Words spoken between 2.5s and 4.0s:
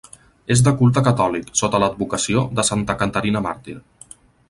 de Santa Caterina Màrtir.